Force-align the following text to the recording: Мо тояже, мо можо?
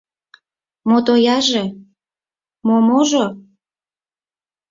Мо 0.87 0.97
тояже, 1.05 1.63
мо 2.67 2.75
можо? 2.87 3.25